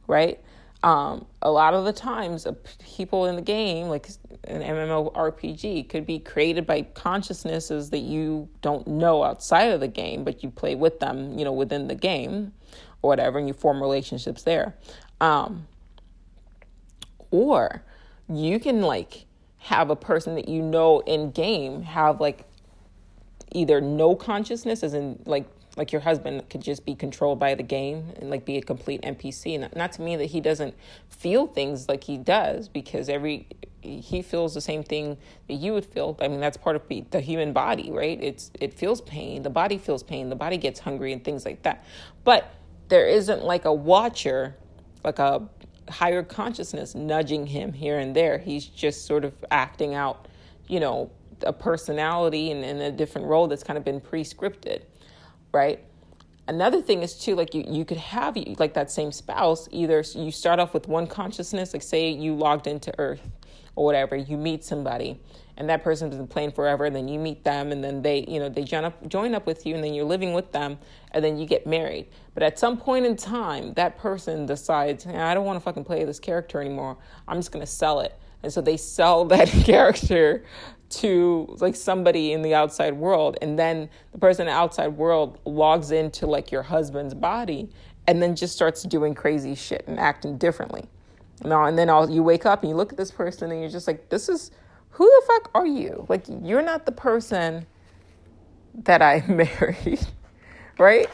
[0.08, 0.40] right?
[0.84, 4.08] Um, a lot of the times, uh, people in the game, like
[4.44, 10.24] an MMORPG, could be created by consciousnesses that you don't know outside of the game,
[10.24, 12.54] but you play with them, you know, within the game
[13.02, 14.76] or whatever, and you form relationships there.
[15.20, 15.68] Um,
[17.32, 17.84] or
[18.30, 19.26] you can like
[19.58, 22.46] have a person that you know in game have like
[23.52, 27.64] either no consciousness, as in like like your husband could just be controlled by the
[27.64, 30.74] game and like be a complete npc not, not to mean that he doesn't
[31.10, 33.48] feel things like he does because every
[33.88, 36.18] he feels the same thing that you would feel.
[36.22, 38.22] I mean that's part of the human body right?
[38.22, 39.44] It's it feels pain.
[39.44, 40.30] The body feels pain.
[40.30, 41.84] The body gets hungry and things like that.
[42.24, 42.54] But
[42.90, 44.56] there isn't like a watcher
[45.04, 45.48] like a
[45.90, 48.38] higher consciousness nudging him here and there.
[48.38, 50.28] He's just sort of acting out
[50.68, 51.10] you know
[51.44, 54.82] a personality and, and a different role that's kind of been pre-scripted
[55.58, 55.84] right?
[56.48, 59.68] Another thing is too, like you, you could have like that same spouse.
[59.72, 63.28] Either you start off with one consciousness, like say you logged into Earth
[63.76, 65.20] or whatever, you meet somebody,
[65.58, 68.40] and that person's been playing forever, and then you meet them, and then they, you
[68.40, 70.78] know, they join up, join up with you, and then you're living with them,
[71.12, 72.08] and then you get married.
[72.34, 76.04] But at some point in time, that person decides, I don't want to fucking play
[76.06, 76.98] this character anymore.
[77.28, 80.44] I'm just gonna sell it, and so they sell that character
[80.90, 85.40] to like somebody in the outside world and then the person in the outside world
[85.46, 87.70] logs into like your husband's body
[88.08, 90.86] and then just starts doing crazy shit and acting differently.
[91.44, 93.70] Now and then all you wake up and you look at this person and you're
[93.70, 94.52] just like this is
[94.92, 96.06] who the fuck are you?
[96.10, 97.66] Like you're not the person
[98.84, 100.00] that i married
[100.78, 101.10] right?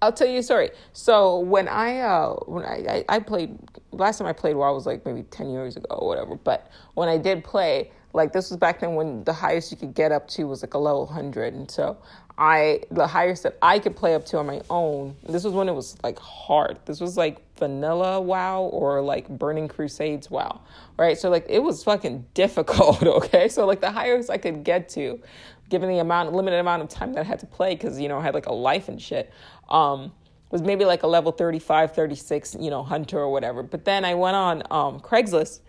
[0.00, 0.70] I'll tell you a story.
[0.92, 3.56] So when I uh, when I, I, I played
[3.92, 6.36] last time I played WoW was like maybe ten years ago or whatever.
[6.36, 9.94] But when I did play, like this was back then when the highest you could
[9.94, 11.98] get up to was like a level hundred, and so
[12.38, 15.16] I the highest that I could play up to on my own.
[15.28, 16.78] This was when it was like hard.
[16.86, 20.60] This was like vanilla WoW or like Burning Crusades WoW,
[20.98, 21.16] right?
[21.18, 23.02] So like it was fucking difficult.
[23.12, 25.20] Okay, so like the highest I could get to,
[25.68, 28.18] given the amount limited amount of time that I had to play because you know
[28.18, 29.32] I had like a life and shit
[29.72, 30.12] um,
[30.52, 33.62] was maybe like a level 35, 36, you know, hunter or whatever.
[33.62, 35.60] But then I went on um, Craigslist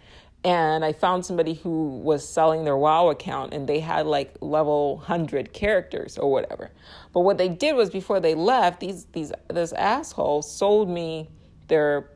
[0.43, 4.97] and I found somebody who was selling their WoW account and they had like level
[4.97, 6.69] 100 characters or whatever.
[7.13, 11.29] But what they did was before they left, these these this asshole sold me
[11.69, 12.09] their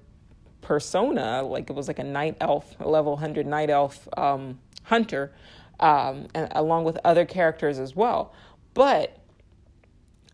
[0.60, 5.32] persona, like it was like a night elf, a level 100 night elf um, hunter,
[5.80, 8.34] um, and along with other characters as well.
[8.74, 9.17] But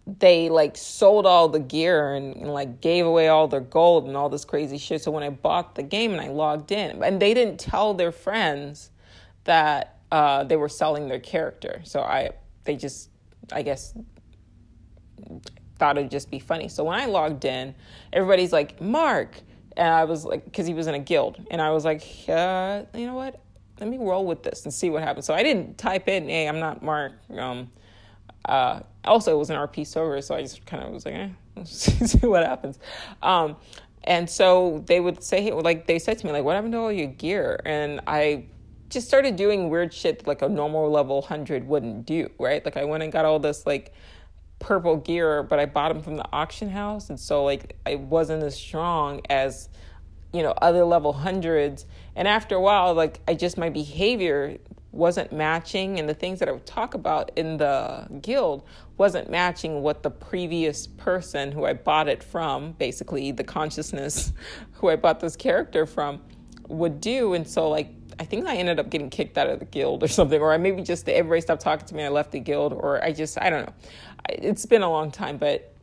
[0.06, 4.18] they like sold all the gear and, and, like gave away all their gold and
[4.18, 5.02] all this crazy shit.
[5.02, 8.12] So when I bought the game and I logged in, and they didn't tell their
[8.12, 8.90] friends
[9.46, 11.82] that uh, they were selling their character.
[11.84, 12.32] So I,
[12.66, 13.10] they just,
[13.52, 13.94] I guess,
[15.78, 16.68] thought it'd just be funny.
[16.68, 17.74] So when I logged in,
[18.12, 19.40] everybody's like, Mark.
[19.76, 21.46] And I was like, because he was in a guild.
[21.50, 23.42] And I was like, uh, you know what?
[23.80, 25.26] Let me roll with this and see what happens.
[25.26, 27.14] So I didn't type in, hey, I'm not Mark.
[27.36, 27.72] Um,
[28.46, 31.30] uh, also, it was an RP server, so I just kind of was like, eh,
[31.64, 32.80] see what happens.
[33.22, 33.58] Um,
[34.04, 36.92] and so they would say, like, they said to me, like, what happened to all
[36.92, 37.60] your gear?
[37.66, 38.46] And I
[38.90, 42.64] just started doing weird shit that, like, a normal level 100 wouldn't do, right?
[42.64, 43.94] Like, I went and got all this, like,
[44.60, 47.10] purple gear, but I bought them from the auction house.
[47.10, 49.70] And so, like, I wasn't as strong as,
[50.34, 51.86] you know, other level hundreds.
[52.16, 54.58] And after a while, like, I just, my behavior
[54.94, 58.64] wasn't matching and the things that I would talk about in the guild
[58.98, 64.32] wasn't matching what the previous person who I bought it from, basically the consciousness
[64.74, 66.22] who I bought this character from,
[66.68, 67.34] would do.
[67.34, 70.08] And so, like, I think I ended up getting kicked out of the guild or
[70.20, 72.04] something, or I maybe just everybody stopped talking to me.
[72.04, 73.74] I left the guild, or I just, I don't know.
[74.30, 75.74] It's been a long time, but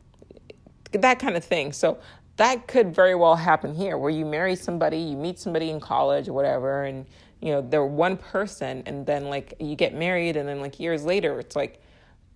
[0.93, 1.73] that kind of thing.
[1.73, 1.99] So
[2.37, 6.29] that could very well happen here, where you marry somebody, you meet somebody in college
[6.29, 7.05] or whatever, and
[7.41, 11.03] you know they're one person and then like you get married and then like years
[11.03, 11.81] later it's like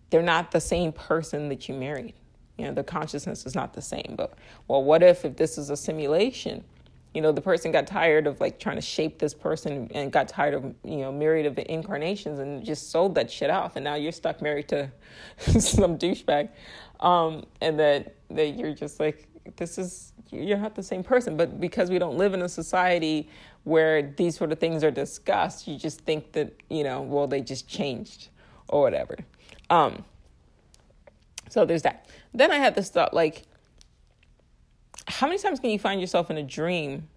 [0.09, 2.13] they're not the same person that you married.
[2.57, 4.33] You know the consciousness is not the same but
[4.67, 6.63] well what if if this is a simulation?
[7.13, 10.27] You know the person got tired of like trying to shape this person and got
[10.27, 13.83] tired of you know myriad of the incarnations and just sold that shit off and
[13.83, 14.91] now you're stuck married to
[15.37, 16.49] some douchebag
[16.99, 21.37] um, and that that you're just like this is you're not the same person.
[21.37, 23.29] But because we don't live in a society
[23.65, 27.41] where these sort of things are discussed you just think that you know well they
[27.41, 28.29] just changed
[28.67, 29.17] or whatever.
[29.69, 30.03] Um,
[31.49, 32.07] so there's that.
[32.33, 33.43] Then i had this thought like
[35.07, 37.09] how many times can you find yourself in a dream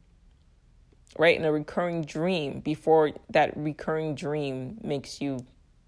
[1.18, 1.36] right?
[1.36, 5.44] In a recurring dream before that recurring dream makes you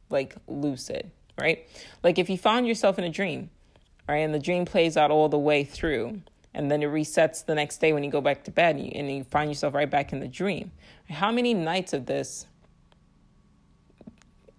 [0.08, 1.66] like lucid right?
[2.02, 3.50] Like if you found yourself in a dream
[4.08, 6.20] right and the dream plays out all the way through
[6.54, 8.92] and then it resets the next day when you go back to bed and you,
[8.94, 10.70] and you find yourself right back in the dream
[11.10, 12.46] how many nights of this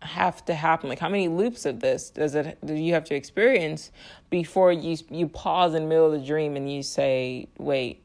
[0.01, 0.89] have to happen?
[0.89, 3.91] Like how many loops of this does it do you have to experience
[4.29, 8.03] before you you pause in the middle of the dream and you say, "Wait,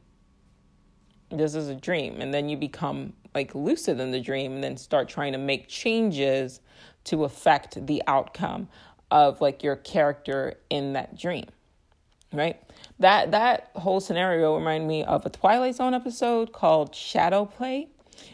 [1.29, 4.77] this is a dream." And then you become like lucid in the dream and then
[4.77, 6.61] start trying to make changes
[7.05, 8.67] to affect the outcome
[9.09, 11.45] of like your character in that dream.
[12.33, 12.61] Right?
[12.99, 17.89] That that whole scenario reminded me of a Twilight Zone episode called Shadow Play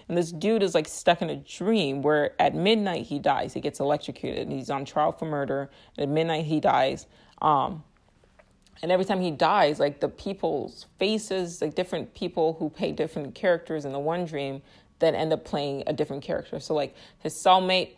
[0.07, 3.53] and this dude is like stuck in a dream where at midnight he dies.
[3.53, 4.47] He gets electrocuted.
[4.47, 5.69] And he's on trial for murder.
[5.97, 7.07] At midnight he dies.
[7.41, 7.83] Um,
[8.81, 13.35] and every time he dies, like the people's faces, like different people who play different
[13.35, 14.61] characters in the one dream,
[14.99, 16.59] then end up playing a different character.
[16.59, 17.95] So like his cellmate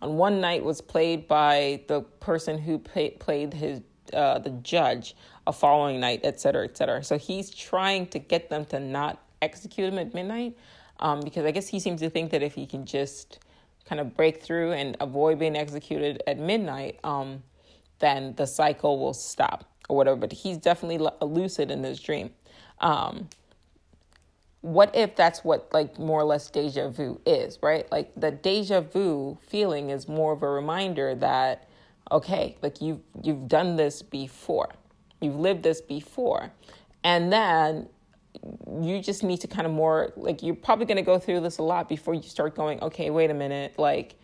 [0.00, 3.80] on one night was played by the person who play, played his
[4.14, 5.14] uh, the judge
[5.46, 7.02] a following night, et cetera, et cetera.
[7.02, 10.56] So he's trying to get them to not execute him at midnight
[11.00, 13.38] um, because I guess he seems to think that if he can just
[13.84, 17.42] kind of break through and avoid being executed at midnight, um,
[18.00, 20.16] then the cycle will stop or whatever.
[20.16, 22.30] But he's definitely lucid in this dream.
[22.80, 23.28] Um,
[24.60, 27.90] what if that's what like more or less deja vu is, right?
[27.90, 31.67] Like the deja vu feeling is more of a reminder that
[32.10, 34.70] okay, like you've you've done this before,
[35.20, 36.52] you've lived this before,
[37.04, 37.88] and then
[38.80, 41.58] you just need to kind of more like you're probably going to go through this
[41.58, 44.14] a lot before you start going okay wait a minute like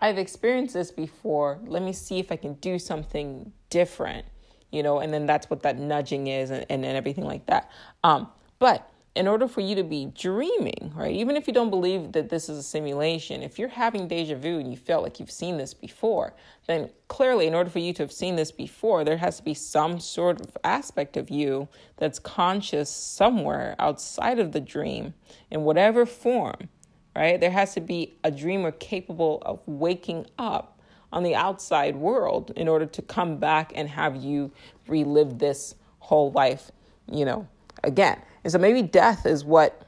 [0.00, 1.58] i've experienced this before.
[1.64, 4.26] Let me see if i can do something different
[4.70, 7.70] you know and then that's what that nudging is and, and, and everything like that.
[8.04, 8.28] Um,
[8.58, 11.12] but in order for you to be dreaming, right?
[11.12, 14.60] Even if you don't believe that this is a simulation, if you're having deja vu
[14.60, 16.32] and you felt like you've seen this before,
[16.68, 19.54] then clearly, in order for you to have seen this before, there has to be
[19.54, 25.12] some sort of aspect of you that's conscious somewhere outside of the dream
[25.50, 26.68] in whatever form,
[27.16, 27.40] right?
[27.40, 30.78] There has to be a dreamer capable of waking up
[31.12, 34.52] on the outside world in order to come back and have you
[34.86, 36.70] relive this whole life,
[37.10, 37.48] you know,
[37.82, 38.20] again.
[38.48, 39.82] And so maybe death is what,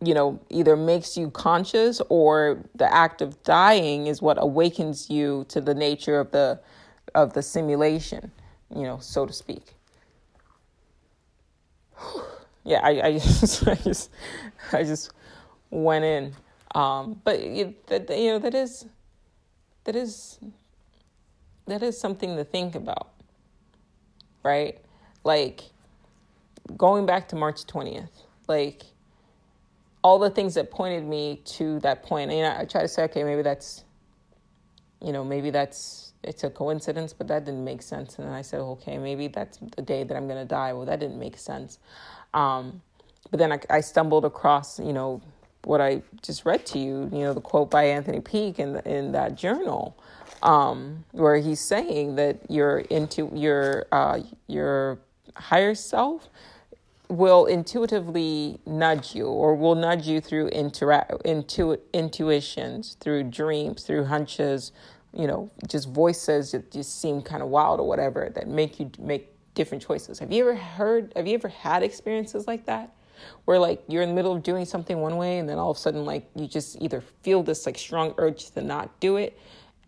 [0.00, 5.44] you know, either makes you conscious or the act of dying is what awakens you
[5.48, 6.60] to the nature of the
[7.12, 8.30] of the simulation,
[8.72, 9.74] you know, so to speak.
[12.64, 14.10] yeah, I, I just I just
[14.72, 15.12] I just
[15.70, 16.34] went in.
[16.72, 18.86] Um, but that, you know that is
[19.82, 20.38] that is
[21.66, 23.08] that is something to think about,
[24.44, 24.78] right?
[25.24, 25.71] Like
[26.76, 28.08] going back to March 20th,
[28.48, 28.82] like
[30.02, 32.30] all the things that pointed me to that point.
[32.30, 33.84] And you know, I try to say, okay, maybe that's,
[35.00, 38.18] you know, maybe that's it's a coincidence, but that didn't make sense.
[38.18, 40.72] And then I said, okay, maybe that's the day that I'm gonna die.
[40.72, 41.78] Well, that didn't make sense.
[42.34, 42.82] Um,
[43.30, 45.20] but then I, I stumbled across, you know,
[45.64, 49.12] what I just read to you, you know, the quote by Anthony Peake in in
[49.12, 49.96] that journal,
[50.42, 54.98] um, where he's saying that you're into your uh, your
[55.36, 56.28] higher self
[57.12, 64.04] will intuitively nudge you or will nudge you through intera- intu- intuitions, through dreams, through
[64.06, 64.72] hunches,
[65.12, 68.90] you know, just voices that just seem kind of wild or whatever that make you
[68.98, 70.18] make different choices.
[70.20, 72.94] Have you ever heard, have you ever had experiences like that?
[73.44, 75.76] Where like you're in the middle of doing something one way and then all of
[75.76, 79.38] a sudden like you just either feel this like strong urge to not do it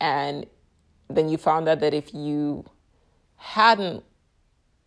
[0.00, 0.44] and
[1.08, 2.64] then you found out that if you
[3.36, 4.04] hadn't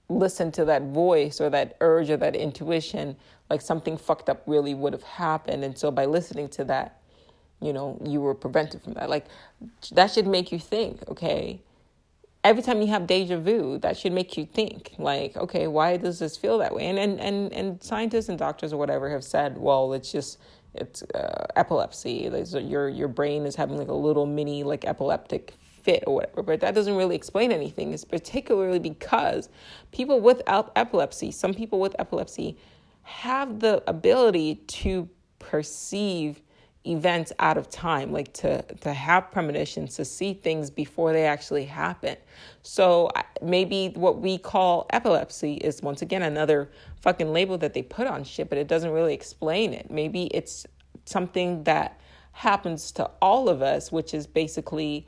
[0.10, 3.16] listen to that voice or that urge or that intuition,
[3.50, 5.64] like something fucked up really would have happened.
[5.64, 7.02] And so by listening to that,
[7.62, 9.10] you know, you were prevented from that.
[9.10, 9.26] Like
[9.92, 11.62] that should make you think, okay,
[12.44, 16.20] every time you have deja vu, that should make you think, like, okay, why does
[16.20, 16.86] this feel that way?
[16.86, 20.40] And and and, and scientists and doctors or whatever have said, well, it's just
[20.74, 22.30] it's uh, epilepsy.
[22.62, 25.56] Your your brain is having like a little mini like epileptic
[25.88, 26.44] fit or whatever.
[26.44, 27.94] But that doesn't really explain anything.
[27.94, 29.48] It's particularly because
[29.94, 32.58] people with epilepsy, some people with epilepsy,
[33.04, 35.08] have the ability to
[35.40, 36.42] perceive
[36.86, 41.64] events out of time, like to to have premonitions, to see things before they actually
[41.64, 42.18] happen.
[42.64, 43.10] So
[43.42, 46.70] maybe what we call epilepsy is once again another
[47.02, 49.90] fucking label that they put on shit, but it doesn't really explain it.
[49.90, 50.68] Maybe it's
[51.06, 52.02] something that
[52.34, 55.08] happens to all of us, which is basically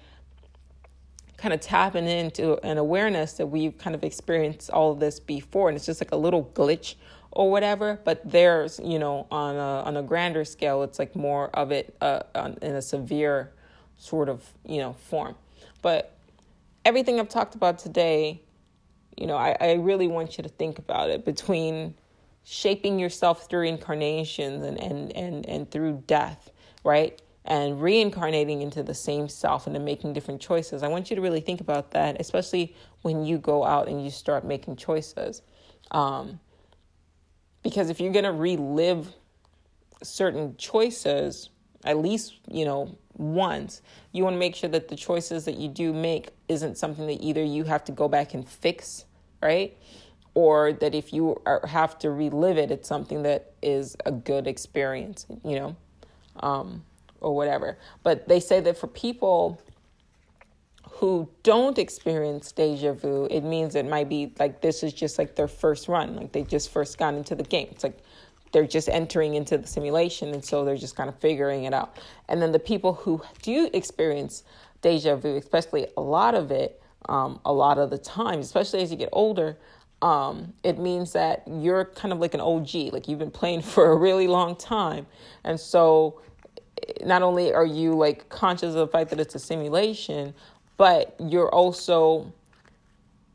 [1.39, 5.69] kind of tapping into an awareness that we've kind of experienced all of this before,
[5.69, 6.95] and it's just like a little glitch
[7.31, 7.99] or whatever.
[8.03, 11.95] But there's, you know, on a on a grander scale, it's like more of it
[12.01, 12.21] uh,
[12.61, 13.51] in a severe
[13.97, 15.35] sort of, you know, form.
[15.81, 16.15] But
[16.85, 18.41] everything I've talked about today,
[19.17, 21.95] you know, I, I really want you to think about it between
[22.43, 26.51] shaping yourself through incarnations and and and, and through death,
[26.83, 27.21] right?
[27.49, 30.83] And reincarnating into the same self and then making different choices.
[30.83, 34.11] I want you to really think about that, especially when you go out and you
[34.11, 35.41] start making choices.
[35.89, 36.39] Um,
[37.63, 39.11] because if you're going to relive
[40.03, 41.49] certain choices,
[41.83, 43.81] at least, you know, once,
[44.11, 47.19] you want to make sure that the choices that you do make isn't something that
[47.19, 49.05] either you have to go back and fix,
[49.41, 49.75] right?
[50.35, 54.45] Or that if you are, have to relive it, it's something that is a good
[54.45, 55.75] experience, you know,
[56.41, 56.83] um,
[57.21, 57.77] or whatever.
[58.03, 59.61] But they say that for people
[60.99, 65.35] who don't experience deja vu, it means it might be like this is just like
[65.35, 67.67] their first run, like they just first got into the game.
[67.71, 67.97] It's like
[68.51, 71.97] they're just entering into the simulation, and so they're just kind of figuring it out.
[72.27, 74.43] And then the people who do experience
[74.81, 78.91] deja vu, especially a lot of it, um, a lot of the time, especially as
[78.91, 79.57] you get older,
[80.01, 83.91] um, it means that you're kind of like an OG, like you've been playing for
[83.91, 85.05] a really long time,
[85.43, 86.21] and so
[87.05, 90.33] not only are you like conscious of the fact that it's a simulation,
[90.77, 92.31] but you're also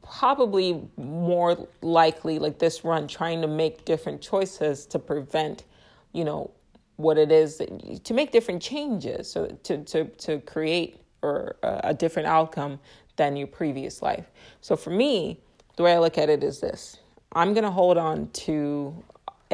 [0.03, 5.65] probably more likely like this run trying to make different choices to prevent
[6.13, 6.51] you know
[6.97, 7.63] what it is
[8.05, 12.79] to make different changes so to to to create or uh, a different outcome
[13.17, 14.27] than your previous life.
[14.61, 15.41] So for me
[15.77, 16.99] the way i look at it is this.
[17.33, 18.95] I'm going to hold on to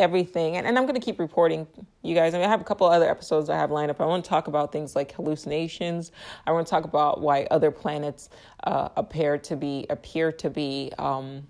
[0.01, 0.57] everything.
[0.57, 1.67] And, and I'm going to keep reporting
[2.03, 2.35] you guys.
[2.35, 4.01] I, mean, I have a couple other episodes I have lined up.
[4.01, 6.11] I want to talk about things like hallucinations.
[6.47, 8.31] I want to talk about why other planets
[8.65, 11.47] uh, appear to be appear to be um,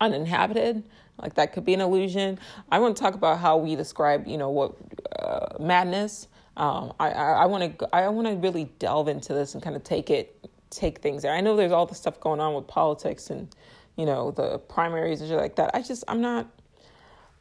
[0.00, 0.84] uninhabited.
[1.20, 2.38] Like that could be an illusion.
[2.70, 4.76] I want to talk about how we describe, you know, what
[5.18, 6.28] uh, madness.
[6.56, 10.10] Um, I want to I want to really delve into this and kind of take
[10.10, 11.32] it take things there.
[11.32, 13.54] I know there's all the stuff going on with politics and
[13.96, 15.70] you know the primaries and shit like that.
[15.74, 16.48] I just I'm not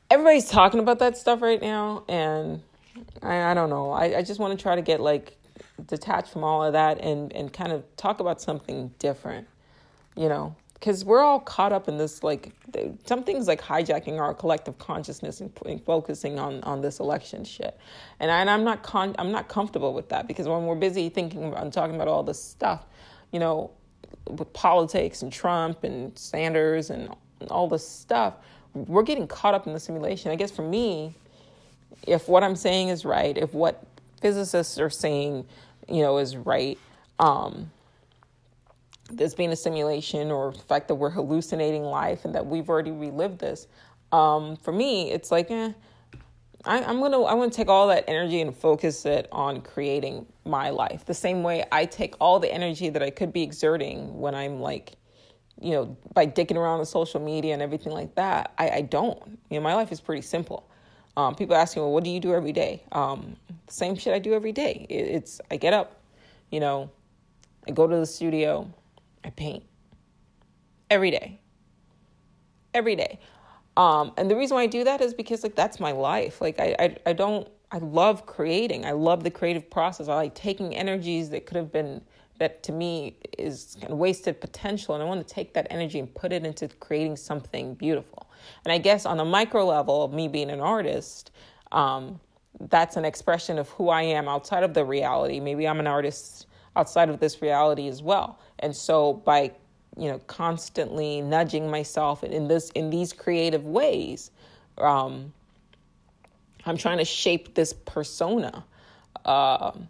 [0.10, 2.62] everybody's talking about that stuff right now, and
[3.22, 3.92] I, I don't know.
[3.92, 5.38] I, I just want to try to get like
[5.86, 9.48] detached from all of that and and kind of talk about something different,
[10.16, 12.54] you know, because we're all caught up in this like
[13.06, 17.78] some things like hijacking our collective consciousness and, and focusing on on this election shit,
[18.20, 21.54] and, I, I'm not con- I'm not comfortable with that because when we're busy thinking
[21.54, 22.86] and talking about all this stuff,
[23.32, 23.72] you know,
[24.30, 27.10] with politics and Trump and Sanders and
[27.50, 28.36] all this stuff
[28.88, 30.32] we're getting caught up in the simulation.
[30.32, 31.16] I guess for me,
[32.06, 33.84] if what I'm saying is right, if what
[34.22, 35.46] physicists are saying,
[35.88, 36.78] you know, is right,
[37.20, 37.72] um,
[39.10, 42.92] this being a simulation or the fact that we're hallucinating life and that we've already
[42.92, 43.68] relived this,
[44.12, 45.72] um, for me, it's like, eh,
[46.66, 50.26] I, I'm gonna I want to take all that energy and focus it on creating
[50.44, 51.06] my life.
[51.06, 54.60] The same way I take all the energy that I could be exerting when I'm
[54.60, 54.94] like
[55.60, 58.54] you know, by dicking around on social media and everything like that.
[58.58, 59.40] I, I don't.
[59.50, 60.70] You know, my life is pretty simple.
[61.16, 62.84] Um, people ask me, well, what do you do every day?
[62.92, 63.36] Um,
[63.68, 64.86] same shit I do every day.
[64.88, 66.00] It, it's I get up,
[66.52, 66.92] you know,
[67.68, 68.72] I go to the studio,
[69.24, 69.64] I paint
[70.90, 71.40] every day,
[72.74, 73.20] every day.
[73.78, 76.40] Um, and the reason why I do that is because like that's my life.
[76.42, 77.48] Like I, I, I don't.
[77.70, 78.86] I love creating.
[78.86, 80.08] I love the creative process.
[80.08, 82.02] I like taking energies that could have been
[82.40, 86.00] that to me is kind of wasted potential and i want to take that energy
[86.00, 88.30] and put it into creating something beautiful.
[88.66, 91.32] And i guess on a micro level of me being an artist
[91.72, 92.20] um,
[92.62, 95.40] that's an expression of who i am outside of the reality.
[95.40, 98.40] Maybe i'm an artist outside of this reality as well.
[98.60, 99.52] And so by
[99.98, 104.32] you know constantly nudging myself in this in these creative ways
[104.78, 105.34] um,
[106.66, 108.64] i'm trying to shape this persona
[109.26, 109.88] um,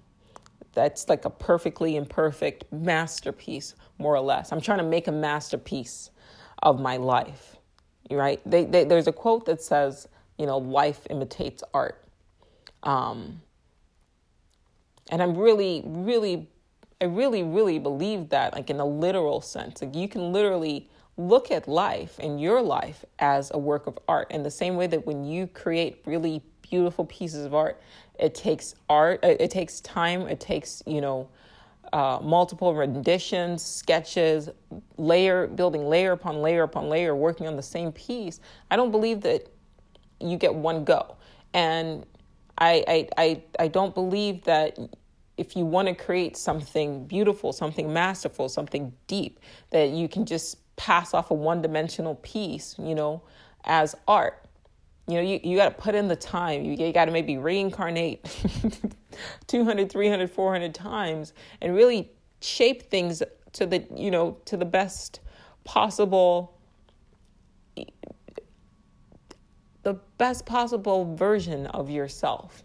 [0.78, 4.52] that's like a perfectly imperfect masterpiece, more or less.
[4.52, 6.12] I'm trying to make a masterpiece
[6.62, 7.56] of my life,
[8.12, 8.40] right?
[8.46, 10.08] They, they, there's a quote that says,
[10.38, 12.06] you know, life imitates art.
[12.84, 13.42] Um,
[15.10, 16.48] and I'm really, really,
[17.02, 19.82] I really, really believe that, like in a literal sense.
[19.82, 24.30] Like you can literally look at life and your life as a work of art
[24.30, 27.82] in the same way that when you create really beautiful pieces of art,
[28.20, 31.30] it takes art, it takes time, it takes, you know,
[31.94, 34.50] uh, multiple renditions, sketches,
[34.98, 38.40] layer, building layer upon layer upon layer, working on the same piece.
[38.70, 39.48] I don't believe that
[40.20, 41.16] you get one go.
[41.54, 42.06] And
[42.58, 44.78] I, I, I, I don't believe that
[45.38, 49.40] if you want to create something beautiful, something masterful, something deep,
[49.70, 53.22] that you can just pass off a one dimensional piece, you know,
[53.64, 54.47] as art.
[55.08, 56.64] You know, you, you got to put in the time.
[56.64, 58.26] You, you got to maybe reincarnate
[59.48, 65.22] 200, 300, 400 times and really shape things to the, you know, to the best
[65.64, 66.54] possible
[69.84, 72.64] the best possible version of yourself.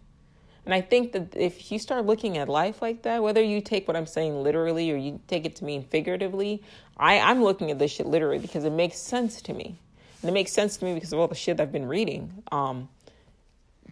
[0.65, 3.87] And I think that if you start looking at life like that, whether you take
[3.87, 6.65] what I'm saying literally or you take it to mean figuratively,
[6.97, 9.79] I, I'm looking at this shit literally because it makes sense to me.
[10.23, 12.43] And it makes sense to me because of all the shit I've been reading.
[12.53, 12.89] Um,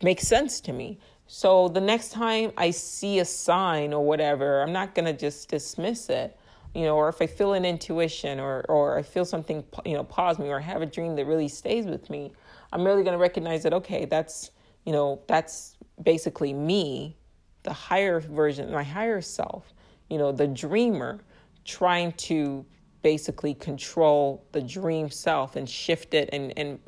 [0.03, 0.99] makes sense to me.
[1.27, 6.09] So the next time I see a sign or whatever, I'm not gonna just dismiss
[6.09, 6.37] it,
[6.75, 6.97] you know.
[6.97, 10.49] Or if I feel an intuition, or or I feel something, you know, pause me,
[10.49, 12.33] or I have a dream that really stays with me,
[12.73, 14.51] I'm really to recognize that, okay, that's,
[14.85, 17.17] you know, that's basically me,
[17.63, 19.73] the higher version, my higher self,
[20.09, 21.21] you know, the dreamer
[21.65, 22.65] trying to
[23.03, 26.79] basically control the dream self and shift it and, and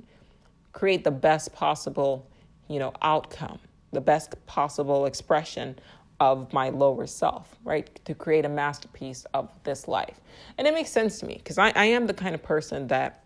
[0.72, 2.28] create the best possible,
[2.68, 3.58] you know, outcome,
[3.92, 5.78] the best possible expression
[6.20, 8.00] of my lower self, right?
[8.04, 10.20] To create a masterpiece of this life.
[10.58, 13.24] And it makes sense to me because I, I am the kind of person that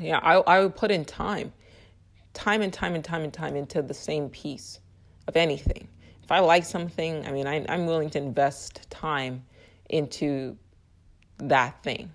[0.00, 1.52] yeah, I, I would put in time,
[2.32, 4.80] time and time and time and time into the same piece
[5.26, 5.88] of anything.
[6.22, 9.44] If I like something, I mean, I, I'm willing to invest time
[9.90, 10.56] into
[11.38, 12.10] that thing,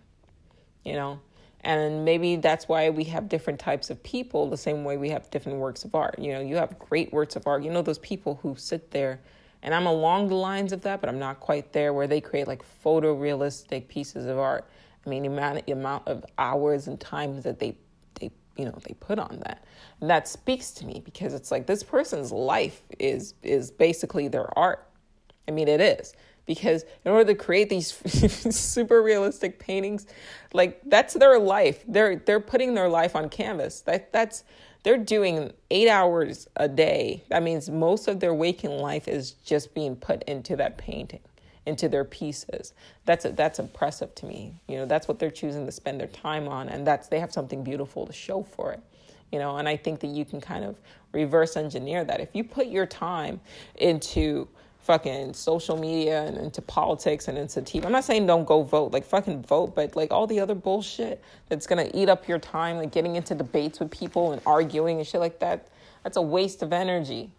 [0.84, 1.20] you know?
[1.62, 5.30] And maybe that's why we have different types of people, the same way we have
[5.32, 6.20] different works of art.
[6.20, 7.64] You know, you have great works of art.
[7.64, 9.22] You know, those people who sit there,
[9.62, 12.48] and I'm along the lines of that, but I'm not quite there, where they create
[12.48, 14.68] like photorealistic pieces of art
[15.06, 17.76] I mean, the amount, the amount of hours and times that they,
[18.20, 19.66] they, you know, they put on that.
[20.00, 24.58] And that speaks to me because it's like this person's life is is basically their
[24.58, 24.88] art.
[25.48, 26.14] I mean, it is
[26.46, 27.92] because in order to create these
[28.56, 30.08] super realistic paintings,
[30.54, 31.84] like that's their life.
[31.88, 33.82] They're they're putting their life on canvas.
[33.82, 34.44] That that's
[34.84, 37.24] they're doing eight hours a day.
[37.30, 41.22] That means most of their waking life is just being put into that painting
[41.66, 42.74] into their pieces.
[43.06, 44.54] That's a, that's impressive to me.
[44.68, 47.32] You know, that's what they're choosing to spend their time on, and that's they have
[47.32, 48.82] something beautiful to show for it.
[49.32, 50.80] You know, and I think that you can kind of
[51.12, 53.40] reverse engineer that if you put your time
[53.76, 54.48] into
[54.84, 57.86] fucking social media and into politics and into TV.
[57.86, 61.24] I'm not saying don't go vote, like fucking vote, but like all the other bullshit
[61.50, 65.08] that's gonna eat up your time, like getting into debates with people and arguing and
[65.08, 65.70] shit like that.
[66.04, 67.32] That's a waste of energy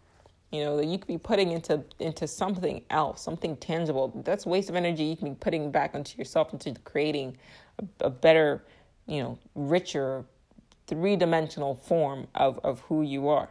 [0.55, 4.71] you know that you could be putting into into something else something tangible that's waste
[4.71, 7.37] of energy you can be putting back into yourself into creating
[7.81, 8.63] a, a better
[9.07, 10.25] you know richer
[10.87, 13.49] three-dimensional form of of who you are